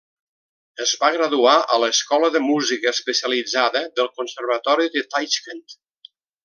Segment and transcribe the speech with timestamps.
[0.85, 5.67] Es va graduar a l'escola de música especialitzada del conservatori de Taixkent.